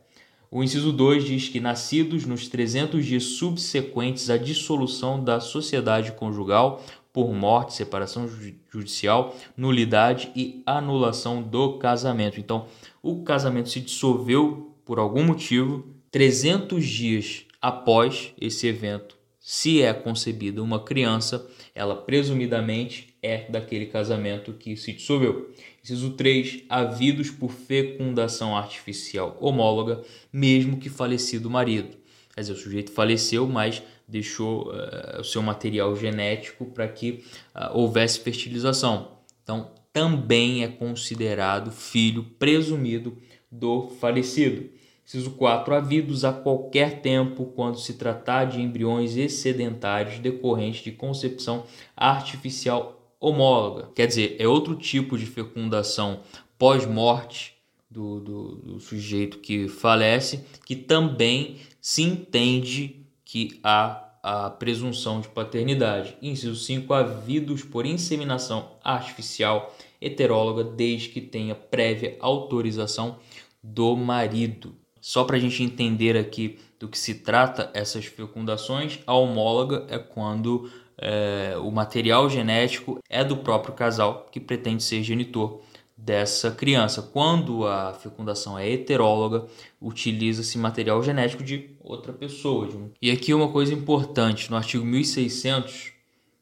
O 0.51 0.61
inciso 0.61 0.91
2 0.91 1.23
diz 1.23 1.47
que 1.47 1.59
nascidos 1.61 2.25
nos 2.25 2.47
300 2.47 3.05
dias 3.05 3.23
subsequentes 3.23 4.29
à 4.29 4.37
dissolução 4.37 5.23
da 5.23 5.39
sociedade 5.39 6.11
conjugal 6.11 6.83
por 7.13 7.33
morte, 7.33 7.73
separação 7.73 8.29
judicial, 8.71 9.35
nulidade 9.55 10.31
e 10.35 10.61
anulação 10.65 11.41
do 11.41 11.77
casamento. 11.77 12.39
Então, 12.39 12.67
o 13.01 13.23
casamento 13.23 13.69
se 13.69 13.79
dissolveu 13.79 14.75
por 14.85 14.99
algum 14.99 15.23
motivo, 15.23 15.85
300 16.11 16.85
dias 16.85 17.45
após 17.61 18.33
esse 18.39 18.67
evento 18.67 19.21
se 19.43 19.81
é 19.81 19.91
concebida 19.91 20.61
uma 20.61 20.79
criança, 20.79 21.49
ela 21.73 21.95
presumidamente 21.95 23.15
é 23.23 23.49
daquele 23.49 23.87
casamento 23.87 24.53
que 24.53 24.77
se 24.77 24.93
dissolveu. 24.93 25.51
Inciso 25.83 26.11
3. 26.11 26.65
Havidos 26.69 27.31
por 27.31 27.51
fecundação 27.51 28.55
artificial 28.55 29.35
homóloga, 29.41 30.03
mesmo 30.31 30.77
que 30.77 30.89
falecido 30.89 31.49
o 31.49 31.51
marido. 31.51 31.97
Quer 32.35 32.41
dizer, 32.41 32.53
o 32.53 32.55
sujeito 32.55 32.91
faleceu, 32.91 33.47
mas 33.47 33.81
deixou 34.11 34.67
uh, 34.67 35.21
o 35.21 35.23
seu 35.23 35.41
material 35.41 35.95
genético 35.95 36.65
para 36.65 36.87
que 36.87 37.23
uh, 37.55 37.77
houvesse 37.77 38.19
fertilização. 38.19 39.17
Então, 39.41 39.71
também 39.93 40.63
é 40.63 40.67
considerado 40.67 41.71
filho 41.71 42.23
presumido 42.37 43.17
do 43.51 43.89
falecido. 43.99 44.69
Inciso 45.05 45.31
4. 45.31 45.73
Havidos 45.73 46.23
a 46.23 46.31
qualquer 46.31 47.01
tempo, 47.01 47.45
quando 47.55 47.79
se 47.79 47.95
tratar 47.95 48.45
de 48.45 48.61
embriões 48.61 49.17
excedentários 49.17 50.19
decorrentes 50.19 50.83
de 50.83 50.91
concepção 50.91 51.65
artificial 51.95 53.15
homóloga. 53.19 53.89
Quer 53.93 54.07
dizer, 54.07 54.35
é 54.39 54.47
outro 54.47 54.75
tipo 54.75 55.17
de 55.17 55.25
fecundação 55.25 56.21
pós-morte 56.57 57.55
do, 57.89 58.19
do, 58.21 58.55
do, 58.55 58.79
sujeito 58.79 59.39
que 59.39 59.67
falece, 59.67 60.45
que 60.65 60.75
também 60.75 61.57
se 61.81 62.03
entende 62.03 63.00
que 63.31 63.61
há 63.63 64.09
a 64.21 64.49
presunção 64.49 65.21
de 65.21 65.29
paternidade. 65.29 66.17
Inciso 66.21 66.53
5. 66.53 66.93
Havidos 66.93 67.63
por 67.63 67.85
inseminação 67.85 68.73
artificial 68.83 69.73
heteróloga, 70.01 70.65
desde 70.65 71.07
que 71.07 71.21
tenha 71.21 71.55
prévia 71.55 72.17
autorização 72.19 73.19
do 73.63 73.95
marido. 73.95 74.75
Só 74.99 75.23
para 75.23 75.37
a 75.37 75.39
gente 75.39 75.63
entender 75.63 76.17
aqui 76.17 76.59
do 76.77 76.89
que 76.89 76.99
se 76.99 77.15
trata 77.15 77.71
essas 77.73 78.03
fecundações, 78.03 78.99
a 79.07 79.13
homóloga 79.13 79.87
é 79.87 79.97
quando 79.97 80.69
é, 80.97 81.55
o 81.57 81.71
material 81.71 82.29
genético 82.29 82.99
é 83.09 83.23
do 83.23 83.37
próprio 83.37 83.73
casal 83.73 84.27
que 84.29 84.41
pretende 84.41 84.83
ser 84.83 85.03
genitor 85.03 85.61
dessa 86.03 86.49
criança. 86.49 87.01
Quando 87.01 87.67
a 87.67 87.93
fecundação 87.93 88.57
é 88.57 88.69
heteróloga, 88.69 89.45
utiliza-se 89.79 90.57
material 90.57 91.01
genético 91.03 91.43
de 91.43 91.69
outra 91.79 92.11
pessoa. 92.11 92.67
E 93.01 93.11
aqui 93.11 93.33
uma 93.33 93.49
coisa 93.49 93.73
importante, 93.73 94.49
no 94.49 94.57
artigo 94.57 94.83
1600 94.83 95.91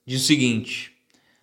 diz 0.06 0.22
o 0.22 0.26
seguinte: 0.26 0.94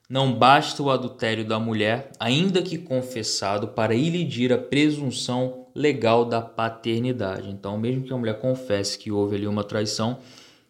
não 0.08 0.32
basta 0.32 0.82
o 0.82 0.90
adultério 0.90 1.44
da 1.44 1.58
mulher, 1.58 2.11
ainda 2.18 2.62
que 2.62 2.78
confessado, 2.78 3.68
para 3.68 3.94
ilidir 3.94 4.52
a 4.52 4.58
presunção 4.58 5.66
legal 5.75 6.25
da 6.25 6.40
paternidade. 6.40 7.50
Então, 7.50 7.76
mesmo 7.76 8.04
que 8.04 8.12
a 8.12 8.16
mulher 8.16 8.40
confesse 8.40 8.99
que 8.99 9.12
houve 9.12 9.37
ali 9.37 9.46
uma 9.46 9.62
traição, 9.62 10.18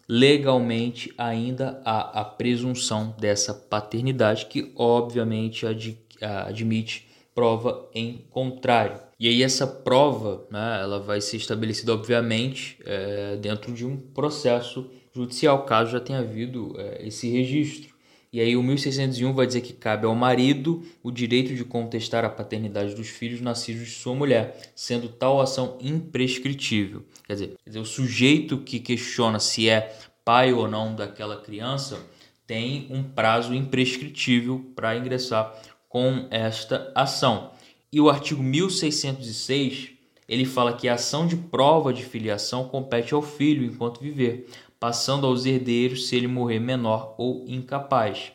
legalmente 0.08 1.12
ainda 1.16 1.80
há 1.84 2.20
a 2.20 2.24
presunção 2.24 3.14
dessa 3.18 3.54
paternidade, 3.54 4.46
que 4.46 4.72
obviamente 4.74 5.64
ad 5.64 5.96
admite 6.20 7.05
prova 7.36 7.86
em 7.94 8.24
contrário. 8.30 8.98
E 9.20 9.28
aí 9.28 9.42
essa 9.42 9.66
prova, 9.66 10.46
né, 10.50 10.80
ela 10.80 10.98
vai 10.98 11.20
ser 11.20 11.36
estabelecida 11.36 11.92
obviamente 11.92 12.78
é, 12.84 13.36
dentro 13.36 13.74
de 13.74 13.84
um 13.84 13.98
processo 13.98 14.90
judicial, 15.14 15.66
caso 15.66 15.92
já 15.92 16.00
tenha 16.00 16.20
havido 16.20 16.74
é, 16.78 17.06
esse 17.06 17.28
registro. 17.28 17.94
E 18.32 18.40
aí 18.40 18.56
o 18.56 18.62
1601 18.62 19.32
vai 19.34 19.46
dizer 19.46 19.60
que 19.60 19.72
cabe 19.72 20.06
ao 20.06 20.14
marido 20.14 20.82
o 21.02 21.10
direito 21.10 21.54
de 21.54 21.64
contestar 21.64 22.24
a 22.24 22.30
paternidade 22.30 22.94
dos 22.94 23.08
filhos 23.08 23.40
nascidos 23.40 23.84
de 23.84 23.94
sua 23.94 24.14
mulher, 24.14 24.72
sendo 24.74 25.08
tal 25.08 25.40
ação 25.40 25.78
imprescritível. 25.80 27.04
Quer 27.26 27.34
dizer, 27.34 27.46
quer 27.62 27.70
dizer 27.70 27.80
o 27.80 27.84
sujeito 27.84 28.58
que 28.58 28.80
questiona 28.80 29.38
se 29.38 29.68
é 29.68 29.94
pai 30.24 30.52
ou 30.52 30.68
não 30.68 30.94
daquela 30.94 31.36
criança 31.40 31.98
tem 32.46 32.86
um 32.90 33.02
prazo 33.02 33.52
imprescritível 33.52 34.64
para 34.74 34.96
ingressar 34.96 35.52
com 35.96 36.26
esta 36.30 36.92
ação. 36.94 37.52
E 37.90 38.02
o 38.02 38.10
artigo 38.10 38.42
1606 38.42 39.92
ele 40.28 40.44
fala 40.44 40.74
que 40.74 40.90
a 40.90 40.92
ação 40.92 41.26
de 41.26 41.36
prova 41.36 41.90
de 41.90 42.04
filiação 42.04 42.68
compete 42.68 43.14
ao 43.14 43.22
filho 43.22 43.64
enquanto 43.64 44.02
viver, 44.02 44.46
passando 44.78 45.26
aos 45.26 45.46
herdeiros 45.46 46.06
se 46.06 46.14
ele 46.14 46.26
morrer 46.26 46.60
menor 46.60 47.14
ou 47.16 47.46
incapaz. 47.48 48.30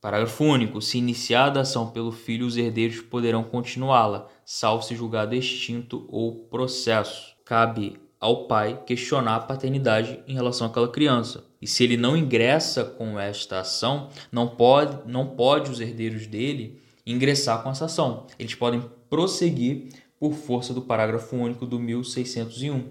Parágrafo 0.00 0.42
único. 0.42 0.80
Se 0.80 0.96
iniciada 0.96 1.58
a 1.58 1.62
ação 1.64 1.90
pelo 1.90 2.12
filho, 2.12 2.46
os 2.46 2.56
herdeiros 2.56 3.02
poderão 3.02 3.44
continuá-la, 3.44 4.26
salvo 4.42 4.82
se 4.82 4.96
julgado 4.96 5.34
extinto 5.34 6.06
ou 6.08 6.34
processo. 6.34 7.36
Cabe 7.44 8.00
ao 8.18 8.46
pai 8.46 8.82
questionar 8.86 9.36
a 9.36 9.40
paternidade 9.40 10.18
em 10.26 10.32
relação 10.32 10.66
àquela 10.66 10.88
criança. 10.88 11.49
E 11.60 11.66
se 11.66 11.84
ele 11.84 11.96
não 11.96 12.16
ingressa 12.16 12.84
com 12.84 13.18
esta 13.18 13.60
ação, 13.60 14.08
não 14.32 14.48
pode, 14.48 15.10
não 15.10 15.26
pode 15.26 15.70
os 15.70 15.80
herdeiros 15.80 16.26
dele 16.26 16.80
ingressar 17.06 17.62
com 17.62 17.70
essa 17.70 17.84
ação. 17.84 18.26
Eles 18.38 18.54
podem 18.54 18.82
prosseguir 19.08 19.88
por 20.18 20.32
força 20.32 20.72
do 20.72 20.82
parágrafo 20.82 21.36
único 21.36 21.66
do 21.66 21.78
1601, 21.78 22.84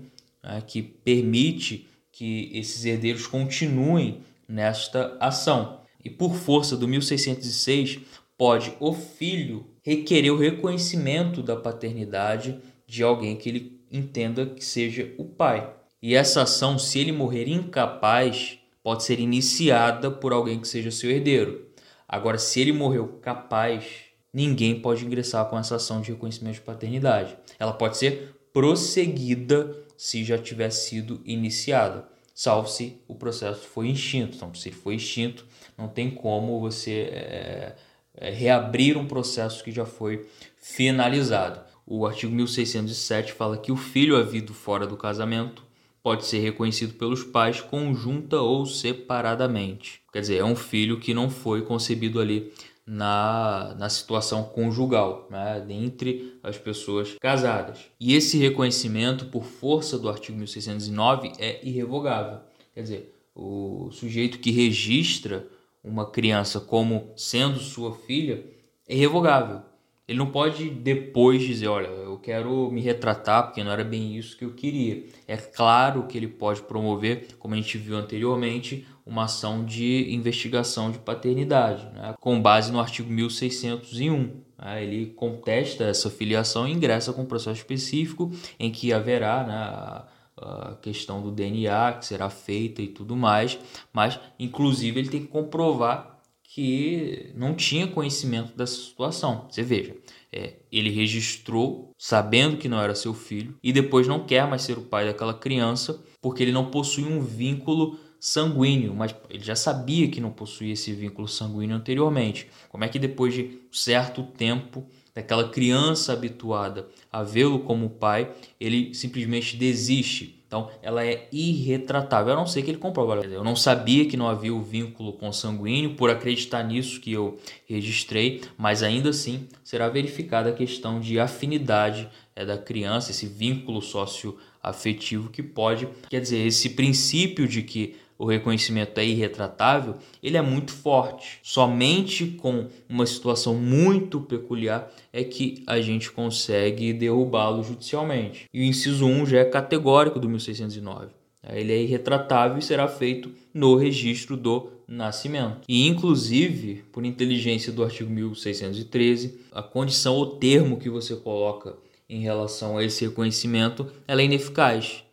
né, 0.43 0.63
que 0.65 0.81
permite 0.81 1.87
que 2.11 2.51
esses 2.53 2.85
herdeiros 2.85 3.27
continuem 3.27 4.21
nesta 4.47 5.17
ação. 5.19 5.79
E 6.03 6.09
por 6.09 6.35
força 6.35 6.75
do 6.77 6.87
1606, 6.87 7.99
pode 8.37 8.73
o 8.79 8.93
filho 8.93 9.65
requerer 9.83 10.31
o 10.31 10.37
reconhecimento 10.37 11.41
da 11.41 11.55
paternidade 11.55 12.59
de 12.87 13.03
alguém 13.03 13.35
que 13.35 13.49
ele 13.49 13.81
entenda 13.91 14.45
que 14.45 14.63
seja 14.63 15.13
o 15.17 15.25
pai. 15.25 15.73
E 16.01 16.15
essa 16.15 16.43
ação, 16.43 16.79
se 16.79 16.99
ele 16.99 17.11
morrer 17.11 17.47
incapaz, 17.49 18.58
pode 18.89 19.03
ser 19.03 19.19
iniciada 19.19 20.09
por 20.09 20.33
alguém 20.33 20.59
que 20.59 20.67
seja 20.67 20.89
seu 20.89 21.11
herdeiro. 21.11 21.63
Agora, 22.07 22.39
se 22.39 22.59
ele 22.59 22.71
morreu 22.71 23.19
capaz, 23.21 23.85
ninguém 24.33 24.81
pode 24.81 25.05
ingressar 25.05 25.45
com 25.45 25.59
essa 25.59 25.75
ação 25.75 26.01
de 26.01 26.11
reconhecimento 26.11 26.55
de 26.55 26.61
paternidade. 26.61 27.37
Ela 27.59 27.71
pode 27.71 27.97
ser 27.97 28.33
prosseguida 28.51 29.77
se 29.95 30.23
já 30.23 30.39
tiver 30.39 30.71
sido 30.71 31.21
iniciada, 31.23 32.09
salvo 32.33 32.67
se 32.67 32.99
o 33.07 33.13
processo 33.13 33.61
foi 33.61 33.89
extinto. 33.89 34.37
Então, 34.37 34.55
se 34.55 34.69
ele 34.69 34.75
foi 34.75 34.95
extinto, 34.95 35.45
não 35.77 35.87
tem 35.87 36.09
como 36.09 36.59
você 36.59 37.11
é, 37.11 37.75
é, 38.15 38.31
reabrir 38.31 38.97
um 38.97 39.05
processo 39.05 39.63
que 39.63 39.71
já 39.71 39.85
foi 39.85 40.27
finalizado. 40.57 41.61
O 41.85 42.07
artigo 42.07 42.33
1607 42.33 43.33
fala 43.33 43.55
que 43.55 43.71
o 43.71 43.77
filho 43.77 44.17
havido 44.17 44.51
fora 44.51 44.87
do 44.87 44.97
casamento 44.97 45.68
pode 46.01 46.25
ser 46.25 46.39
reconhecido 46.39 46.93
pelos 46.93 47.23
pais 47.23 47.61
conjunta 47.61 48.39
ou 48.41 48.65
separadamente. 48.65 50.01
Quer 50.11 50.21
dizer, 50.21 50.37
é 50.37 50.43
um 50.43 50.55
filho 50.55 50.99
que 50.99 51.13
não 51.13 51.29
foi 51.29 51.61
concebido 51.61 52.19
ali 52.19 52.51
na, 52.85 53.75
na 53.77 53.87
situação 53.87 54.43
conjugal, 54.43 55.27
né, 55.29 55.63
entre 55.69 56.39
as 56.41 56.57
pessoas 56.57 57.15
casadas. 57.21 57.85
E 57.99 58.15
esse 58.15 58.37
reconhecimento, 58.37 59.25
por 59.25 59.43
força 59.43 59.97
do 59.99 60.09
artigo 60.09 60.37
1609, 60.37 61.33
é 61.37 61.59
irrevogável. 61.63 62.39
Quer 62.73 62.81
dizer, 62.81 63.15
o 63.35 63.89
sujeito 63.91 64.39
que 64.39 64.49
registra 64.49 65.47
uma 65.83 66.09
criança 66.09 66.59
como 66.59 67.11
sendo 67.15 67.59
sua 67.59 67.93
filha 67.93 68.43
é 68.87 68.95
irrevogável. 68.95 69.61
Ele 70.09 70.17
não 70.17 70.31
pode 70.31 70.71
depois 70.71 71.43
dizer, 71.43 71.67
olha, 71.67 71.85
eu 71.85 72.17
quero 72.17 72.71
me 72.71 72.81
retratar 72.81 73.43
porque 73.43 73.63
não 73.63 73.71
era 73.71 73.83
bem 73.83 74.17
isso 74.17 74.35
que 74.35 74.43
eu 74.43 74.53
queria. 74.55 75.05
É 75.27 75.37
claro 75.37 76.07
que 76.07 76.17
ele 76.17 76.27
pode 76.27 76.63
promover, 76.63 77.27
como 77.37 77.53
a 77.53 77.57
gente 77.57 77.77
viu 77.77 77.95
anteriormente, 77.95 78.87
uma 79.05 79.25
ação 79.25 79.63
de 79.63 80.11
investigação 80.11 80.89
de 80.89 80.97
paternidade, 80.97 81.85
né? 81.93 82.15
com 82.19 82.41
base 82.41 82.71
no 82.71 82.79
artigo 82.79 83.07
1601. 83.07 84.31
Né? 84.57 84.83
Ele 84.83 85.05
contesta 85.15 85.83
essa 85.83 86.09
filiação 86.09 86.67
e 86.67 86.71
ingressa 86.71 87.13
com 87.13 87.21
um 87.21 87.27
processo 87.27 87.57
específico 87.57 88.31
em 88.59 88.71
que 88.71 88.91
haverá 88.91 89.43
né, 89.43 89.53
a, 89.53 90.75
questão 90.81 91.21
do 91.21 91.29
DNA 91.29 91.93
que 91.93 92.07
será 92.07 92.31
feita 92.31 92.81
e 92.81 92.87
tudo 92.87 93.15
mais, 93.15 93.59
mas 93.93 94.19
inclusive 94.39 94.99
ele 94.99 95.09
tem 95.09 95.21
que 95.21 95.27
comprovar 95.27 96.18
que 96.59 97.31
não 97.35 97.53
tinha 97.53 97.87
conhecimento 97.87 98.51
dessa 98.53 98.75
situação. 98.75 99.47
Você 99.49 99.63
veja, 99.63 99.95
é, 100.29 100.55
ele 100.69 100.89
registrou 100.89 101.91
sabendo 101.97 102.57
que 102.57 102.67
não 102.67 102.81
era 102.81 102.93
seu 102.93 103.13
filho 103.13 103.57
e 103.63 103.71
depois 103.71 104.09
não 104.09 104.25
quer 104.25 104.45
mais 104.45 104.63
ser 104.63 104.77
o 104.77 104.81
pai 104.81 105.05
daquela 105.05 105.33
criança 105.33 106.03
porque 106.21 106.43
ele 106.43 106.51
não 106.51 106.69
possui 106.69 107.05
um 107.05 107.21
vínculo 107.21 107.97
sanguíneo, 108.19 108.93
mas 108.93 109.15
ele 109.29 109.41
já 109.41 109.55
sabia 109.55 110.09
que 110.09 110.19
não 110.19 110.31
possuía 110.31 110.73
esse 110.73 110.91
vínculo 110.91 111.29
sanguíneo 111.29 111.77
anteriormente. 111.77 112.47
Como 112.67 112.83
é 112.83 112.89
que 112.89 112.99
depois 112.99 113.33
de 113.33 113.57
certo 113.71 114.21
tempo 114.23 114.85
daquela 115.15 115.47
criança 115.47 116.11
habituada 116.11 116.89
a 117.09 117.23
vê-lo 117.23 117.59
como 117.59 117.89
pai, 117.89 118.33
ele 118.59 118.93
simplesmente 118.93 119.55
desiste 119.55 120.38
então, 120.49 120.67
ela 120.81 121.05
é 121.05 121.27
irretratável, 121.31 122.33
a 122.33 122.35
não 122.35 122.47
ser 122.47 122.63
que 122.63 122.71
ele 122.71 122.79
comprova. 122.79 123.23
Eu 123.23 123.43
não 123.43 123.55
sabia 123.55 124.07
que 124.07 124.17
não 124.17 124.27
havia 124.27 124.51
o 124.51 124.63
vínculo 124.63 125.13
consanguíneo 125.13 125.93
por 125.93 126.09
acreditar 126.09 126.63
nisso 126.63 126.99
que 126.99 127.13
eu 127.13 127.37
registrei, 127.67 128.41
mas 128.57 128.81
ainda 128.81 129.11
assim 129.11 129.47
será 129.63 129.87
verificada 129.87 130.49
a 130.49 130.53
questão 130.53 130.99
de 130.99 131.19
afinidade 131.19 132.09
é, 132.35 132.43
da 132.43 132.57
criança, 132.57 133.11
esse 133.11 133.27
vínculo 133.27 133.79
socioafetivo 133.79 135.29
que 135.29 135.43
pode, 135.43 135.87
quer 136.09 136.19
dizer, 136.19 136.47
esse 136.47 136.71
princípio 136.71 137.47
de 137.47 137.61
que 137.61 137.97
o 138.19 138.25
reconhecimento 138.25 138.99
é 138.99 139.05
irretratável, 139.05 139.95
ele 140.21 140.35
é 140.35 140.41
muito 140.41 140.73
forte. 140.73 141.39
Somente 141.41 142.27
com 142.27 142.67
uma 142.89 143.05
situação 143.05 143.55
muito 143.55 144.19
peculiar 144.19 144.91
é 145.13 145.23
que 145.23 145.63
a 145.65 145.79
gente 145.79 146.11
consegue 146.11 146.91
derrubá-lo 146.91 147.63
judicialmente. 147.63 148.45
E 148.53 148.59
o 148.59 148.63
inciso 148.65 149.05
1 149.05 149.25
já 149.25 149.39
é 149.39 149.45
categórico 149.45 150.19
do 150.19 150.27
1609. 150.27 151.07
Ele 151.51 151.71
é 151.71 151.81
irretratável 151.81 152.57
e 152.57 152.61
será 152.61 152.89
feito 152.89 153.31
no 153.53 153.75
registro 153.75 154.35
do 154.35 154.69
nascimento. 154.85 155.61
E, 155.67 155.87
inclusive, 155.87 156.83
por 156.91 157.05
inteligência 157.05 157.71
do 157.71 157.83
artigo 157.83 158.11
1613, 158.11 159.39
a 159.51 159.63
condição 159.63 160.15
ou 160.15 160.35
termo 160.35 160.77
que 160.77 160.89
você 160.89 161.15
coloca 161.15 161.77
em 162.09 162.19
relação 162.19 162.77
a 162.77 162.83
esse 162.83 163.05
reconhecimento 163.05 163.87
ela 164.05 164.21
é 164.21 164.25
ineficaz. 164.25 165.03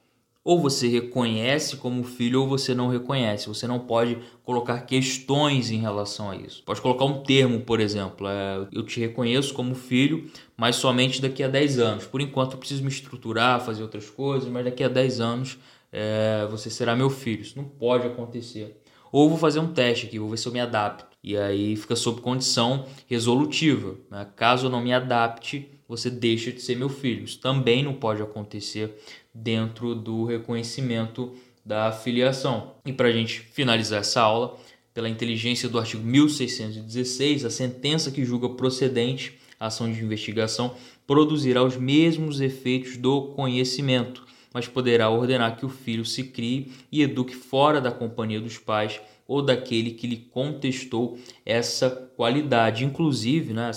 Ou 0.47 0.61
você 0.61 0.87
reconhece 0.87 1.76
como 1.76 2.05
filho 2.05 2.43
ou 2.43 2.47
você 2.47 2.73
não 2.73 2.87
reconhece. 2.87 3.49
Você 3.49 3.67
não 3.67 3.81
pode 3.81 4.17
colocar 4.45 4.79
questões 4.83 5.73
em 5.73 5.81
relação 5.81 6.31
a 6.31 6.37
isso. 6.37 6.62
Pode 6.65 6.81
colocar 6.81 7.05
um 7.05 7.21
termo, 7.25 7.59
por 7.62 7.81
exemplo. 7.81 8.29
É, 8.29 8.65
eu 8.71 8.85
te 8.85 9.00
reconheço 9.00 9.53
como 9.53 9.75
filho, 9.75 10.31
mas 10.57 10.76
somente 10.76 11.21
daqui 11.21 11.43
a 11.43 11.49
10 11.49 11.81
anos. 11.81 12.07
Por 12.07 12.21
enquanto 12.21 12.53
eu 12.53 12.59
preciso 12.61 12.85
me 12.85 12.88
estruturar, 12.88 13.61
fazer 13.61 13.83
outras 13.83 14.09
coisas, 14.09 14.49
mas 14.49 14.65
daqui 14.65 14.85
a 14.85 14.88
10 14.88 15.19
anos 15.19 15.59
é, 15.91 16.47
você 16.49 16.71
será 16.71 16.95
meu 16.95 17.11
filho. 17.11 17.43
Isso 17.43 17.57
não 17.57 17.65
pode 17.65 18.07
acontecer. 18.07 18.81
Ou 19.11 19.29
vou 19.29 19.38
fazer 19.38 19.59
um 19.59 19.73
teste 19.73 20.07
aqui, 20.07 20.17
vou 20.17 20.29
ver 20.29 20.37
se 20.37 20.47
eu 20.47 20.53
me 20.53 20.61
adapto. 20.61 21.07
E 21.25 21.37
aí 21.37 21.75
fica 21.75 21.97
sob 21.97 22.21
condição 22.21 22.87
resolutiva. 23.09 23.97
Né? 24.09 24.25
Caso 24.37 24.67
eu 24.67 24.71
não 24.71 24.81
me 24.81 24.93
adapte, 24.93 25.69
você 25.88 26.09
deixa 26.09 26.53
de 26.53 26.61
ser 26.61 26.76
meu 26.76 26.88
filho. 26.88 27.25
Isso 27.25 27.41
também 27.41 27.83
não 27.83 27.95
pode 27.95 28.23
acontecer 28.23 28.97
dentro 29.43 29.95
do 29.95 30.25
reconhecimento 30.25 31.33
da 31.64 31.93
filiação. 31.93 32.75
E 32.85 32.93
para 32.93 33.09
a 33.09 33.12
gente 33.12 33.40
finalizar 33.40 34.00
essa 34.00 34.21
aula, 34.21 34.57
pela 34.95 35.09
inteligência 35.09 35.69
do 35.69 35.78
artigo 35.78 36.02
1616, 36.02 37.45
a 37.45 37.50
sentença 37.50 38.11
que 38.11 38.25
julga 38.25 38.49
procedente 38.49 39.38
a 39.59 39.66
ação 39.66 39.90
de 39.93 40.02
investigação 40.02 40.75
produzirá 41.07 41.62
os 41.62 41.76
mesmos 41.76 42.40
efeitos 42.40 42.97
do 42.97 43.28
conhecimento, 43.35 44.25
mas 44.52 44.66
poderá 44.66 45.11
ordenar 45.11 45.57
que 45.57 45.66
o 45.66 45.69
filho 45.69 46.05
se 46.05 46.25
crie 46.25 46.73
e 46.90 47.02
eduque 47.02 47.35
fora 47.35 47.81
da 47.81 47.90
companhia 47.90 48.40
dos 48.40 48.59
pais 48.59 49.00
ou 49.28 49.43
daquele 49.43 49.90
que 49.90 50.07
lhe 50.07 50.16
contestou 50.16 51.19
essa 51.45 51.90
qualidade. 51.90 52.85
Inclusive, 52.85 53.52
né, 53.52 53.71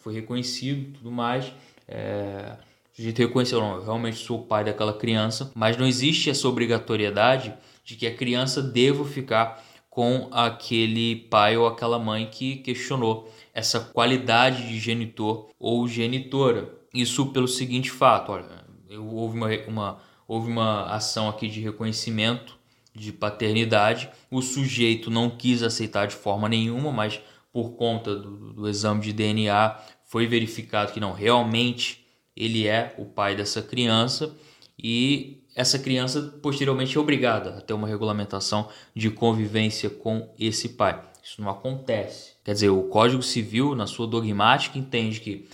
foi 0.00 0.14
reconhecido 0.14 0.92
tudo 0.94 1.10
mais. 1.10 1.52
É 1.88 2.56
o 2.92 2.96
sujeito 2.96 3.18
reconheceu, 3.18 3.60
não, 3.60 3.76
eu 3.76 3.84
realmente 3.84 4.18
sou 4.18 4.40
o 4.40 4.42
pai 4.42 4.64
daquela 4.64 4.92
criança, 4.92 5.50
mas 5.54 5.78
não 5.78 5.86
existe 5.86 6.28
essa 6.28 6.46
obrigatoriedade 6.46 7.54
de 7.82 7.96
que 7.96 8.06
a 8.06 8.14
criança 8.14 8.62
deva 8.62 9.04
ficar 9.04 9.64
com 9.88 10.28
aquele 10.30 11.16
pai 11.16 11.56
ou 11.56 11.66
aquela 11.66 11.98
mãe 11.98 12.26
que 12.30 12.56
questionou 12.56 13.30
essa 13.54 13.80
qualidade 13.80 14.68
de 14.68 14.78
genitor 14.78 15.48
ou 15.58 15.88
genitora. 15.88 16.70
Isso 16.94 17.26
pelo 17.26 17.48
seguinte 17.48 17.90
fato, 17.90 18.32
olha, 18.32 18.64
houve 18.98 19.36
uma, 19.36 19.48
uma, 19.66 19.98
houve 20.28 20.50
uma 20.50 20.84
ação 20.84 21.28
aqui 21.28 21.48
de 21.48 21.60
reconhecimento 21.60 22.58
de 22.94 23.10
paternidade, 23.10 24.10
o 24.30 24.42
sujeito 24.42 25.10
não 25.10 25.30
quis 25.30 25.62
aceitar 25.62 26.06
de 26.06 26.14
forma 26.14 26.46
nenhuma, 26.46 26.92
mas 26.92 27.20
por 27.50 27.70
conta 27.70 28.14
do, 28.14 28.52
do 28.52 28.68
exame 28.68 29.00
de 29.00 29.14
DNA 29.14 29.78
foi 30.04 30.26
verificado 30.26 30.92
que 30.92 31.00
não, 31.00 31.12
realmente 31.12 32.01
ele 32.36 32.66
é 32.66 32.94
o 32.98 33.04
pai 33.04 33.34
dessa 33.36 33.62
criança 33.62 34.34
e 34.78 35.42
essa 35.54 35.78
criança 35.78 36.22
posteriormente 36.42 36.96
é 36.96 37.00
obrigada 37.00 37.58
a 37.58 37.60
ter 37.60 37.74
uma 37.74 37.86
regulamentação 37.86 38.68
de 38.94 39.10
convivência 39.10 39.90
com 39.90 40.32
esse 40.38 40.70
pai. 40.70 41.02
Isso 41.22 41.40
não 41.40 41.50
acontece. 41.50 42.32
Quer 42.42 42.54
dizer, 42.54 42.70
o 42.70 42.84
Código 42.84 43.22
Civil, 43.22 43.74
na 43.74 43.86
sua 43.86 44.06
dogmática, 44.06 44.78
entende 44.78 45.20
que 45.20 45.48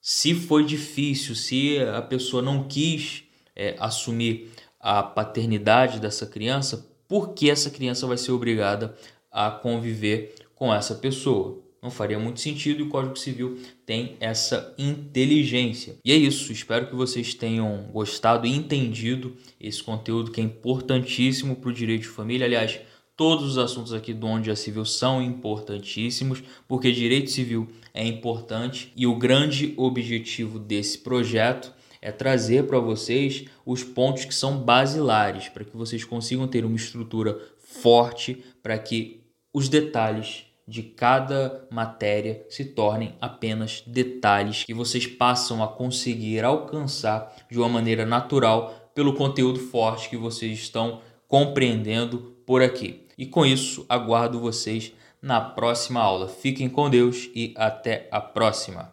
se 0.00 0.34
foi 0.34 0.64
difícil, 0.64 1.34
se 1.34 1.78
a 1.80 2.00
pessoa 2.00 2.42
não 2.42 2.68
quis 2.68 3.24
é, 3.56 3.74
assumir 3.78 4.50
a 4.78 5.02
paternidade 5.02 5.98
dessa 5.98 6.26
criança, 6.26 6.86
por 7.08 7.34
que 7.34 7.50
essa 7.50 7.70
criança 7.70 8.06
vai 8.06 8.16
ser 8.16 8.32
obrigada 8.32 8.94
a 9.30 9.50
conviver 9.50 10.34
com 10.54 10.72
essa 10.72 10.94
pessoa? 10.94 11.60
Não 11.82 11.90
faria 11.90 12.18
muito 12.18 12.40
sentido 12.40 12.80
e 12.80 12.82
o 12.82 12.88
Código 12.88 13.16
Civil 13.16 13.58
tem 13.86 14.16
essa 14.20 14.74
inteligência. 14.78 15.96
E 16.04 16.12
é 16.12 16.16
isso, 16.16 16.52
espero 16.52 16.88
que 16.88 16.94
vocês 16.94 17.34
tenham 17.34 17.88
gostado 17.92 18.46
e 18.46 18.54
entendido 18.54 19.36
esse 19.60 19.82
conteúdo 19.82 20.30
que 20.30 20.40
é 20.40 20.44
importantíssimo 20.44 21.56
para 21.56 21.70
o 21.70 21.72
direito 21.72 22.02
de 22.02 22.08
família. 22.08 22.46
Aliás, 22.46 22.80
todos 23.16 23.44
os 23.50 23.58
assuntos 23.58 23.92
aqui 23.92 24.12
do 24.12 24.26
Onde 24.26 24.50
é 24.50 24.54
Civil 24.54 24.84
são 24.84 25.22
importantíssimos, 25.22 26.42
porque 26.66 26.92
direito 26.92 27.30
civil 27.30 27.68
é 27.94 28.04
importante 28.04 28.92
e 28.96 29.06
o 29.06 29.16
grande 29.16 29.74
objetivo 29.76 30.58
desse 30.58 30.98
projeto 30.98 31.72
é 32.00 32.12
trazer 32.12 32.66
para 32.66 32.78
vocês 32.78 33.44
os 33.66 33.82
pontos 33.82 34.24
que 34.24 34.34
são 34.34 34.58
basilares, 34.58 35.48
para 35.48 35.64
que 35.64 35.76
vocês 35.76 36.04
consigam 36.04 36.46
ter 36.46 36.64
uma 36.64 36.76
estrutura 36.76 37.38
forte, 37.58 38.42
para 38.62 38.78
que 38.78 39.20
os 39.52 39.68
detalhes 39.68 40.44
de 40.68 40.82
cada 40.82 41.66
matéria 41.70 42.44
se 42.50 42.62
tornem 42.62 43.14
apenas 43.20 43.82
detalhes 43.86 44.64
que 44.64 44.74
vocês 44.74 45.06
passam 45.06 45.64
a 45.64 45.68
conseguir 45.68 46.44
alcançar 46.44 47.34
de 47.50 47.58
uma 47.58 47.70
maneira 47.70 48.04
natural 48.04 48.90
pelo 48.94 49.14
conteúdo 49.14 49.58
forte 49.58 50.10
que 50.10 50.16
vocês 50.16 50.58
estão 50.58 51.00
compreendendo 51.26 52.36
por 52.44 52.62
aqui. 52.62 53.06
E 53.16 53.24
com 53.24 53.46
isso, 53.46 53.86
aguardo 53.88 54.38
vocês 54.38 54.92
na 55.22 55.40
próxima 55.40 56.00
aula. 56.00 56.28
Fiquem 56.28 56.68
com 56.68 56.90
Deus 56.90 57.30
e 57.34 57.54
até 57.56 58.06
a 58.10 58.20
próxima. 58.20 58.92